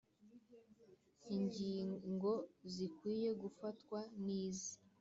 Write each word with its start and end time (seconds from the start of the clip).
ingingo 1.37 2.31
zikwiye 2.73 3.29
gufatwa 3.41 3.99
nizi 4.25 4.71